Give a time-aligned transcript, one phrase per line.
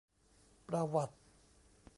[0.67, 1.15] ประวัติ